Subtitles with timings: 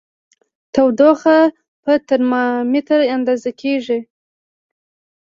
[0.73, 1.39] تودوخه
[1.83, 3.99] په ترمامیتر اندازه کېږي.